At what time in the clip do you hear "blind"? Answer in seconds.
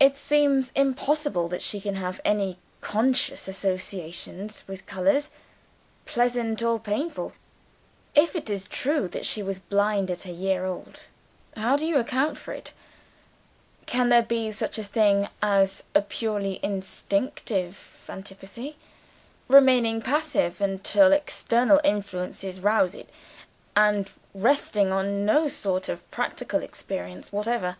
9.58-10.10